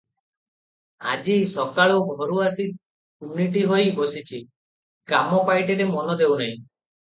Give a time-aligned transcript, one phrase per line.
[1.11, 4.43] ଆଜି ସକାଳୁ ଘରୁ ଆସି ତୁନିଟି ହୋଇ ବସିଛି,
[5.15, 6.53] କାମ ପାଇଟିରେ ମନ ଦେଉ ନାହିଁ।